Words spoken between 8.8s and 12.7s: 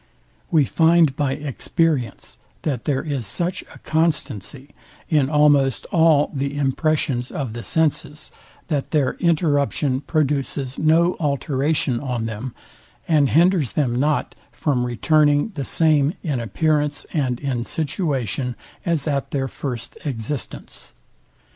their interruption produces no alteration on them,